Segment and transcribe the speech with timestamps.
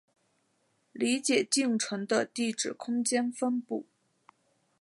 [0.93, 3.85] 理解进程的地址空间分布